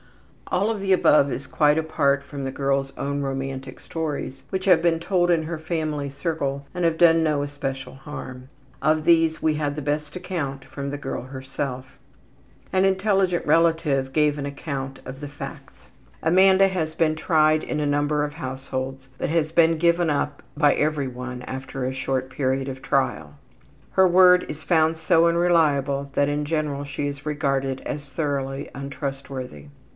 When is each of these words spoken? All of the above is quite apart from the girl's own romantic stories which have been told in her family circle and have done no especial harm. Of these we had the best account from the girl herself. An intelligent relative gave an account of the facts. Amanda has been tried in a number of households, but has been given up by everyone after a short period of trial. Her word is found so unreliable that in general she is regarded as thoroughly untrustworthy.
All 0.47 0.69
of 0.71 0.81
the 0.81 0.91
above 0.91 1.31
is 1.31 1.47
quite 1.47 1.77
apart 1.77 2.23
from 2.23 2.43
the 2.43 2.51
girl's 2.51 2.91
own 2.97 3.21
romantic 3.21 3.79
stories 3.79 4.43
which 4.49 4.65
have 4.65 4.81
been 4.81 4.99
told 4.99 5.29
in 5.29 5.43
her 5.43 5.59
family 5.59 6.09
circle 6.09 6.65
and 6.73 6.83
have 6.83 6.97
done 6.97 7.23
no 7.23 7.41
especial 7.41 7.93
harm. 7.93 8.49
Of 8.81 9.05
these 9.05 9.41
we 9.41 9.53
had 9.53 9.75
the 9.75 9.81
best 9.81 10.15
account 10.15 10.65
from 10.65 10.89
the 10.89 10.97
girl 10.97 11.21
herself. 11.21 11.97
An 12.73 12.83
intelligent 12.83 13.45
relative 13.45 14.11
gave 14.11 14.37
an 14.37 14.45
account 14.45 14.99
of 15.05 15.21
the 15.21 15.27
facts. 15.29 15.87
Amanda 16.21 16.67
has 16.67 16.95
been 16.95 17.15
tried 17.15 17.63
in 17.63 17.79
a 17.79 17.85
number 17.85 18.25
of 18.25 18.33
households, 18.33 19.07
but 19.19 19.29
has 19.29 19.53
been 19.53 19.77
given 19.77 20.09
up 20.09 20.41
by 20.57 20.73
everyone 20.73 21.43
after 21.43 21.85
a 21.85 21.93
short 21.93 22.29
period 22.29 22.67
of 22.67 22.81
trial. 22.81 23.35
Her 23.91 24.07
word 24.07 24.45
is 24.49 24.63
found 24.63 24.97
so 24.97 25.27
unreliable 25.27 26.09
that 26.15 26.27
in 26.27 26.43
general 26.43 26.83
she 26.85 27.07
is 27.07 27.25
regarded 27.25 27.81
as 27.85 28.03
thoroughly 28.09 28.69
untrustworthy. 28.75 29.67